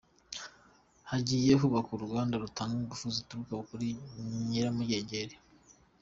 [1.09, 3.87] Hagiye kubakwa uruganda rutanga ingufu zituruka kuri
[4.47, 5.35] nyiramugengeri